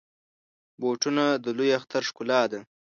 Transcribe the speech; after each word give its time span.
بوټونه 0.81 1.23
د 1.43 1.45
لوی 1.57 1.69
اختر 1.79 2.01
ښکلا 2.09 2.41
ده. 2.51 2.59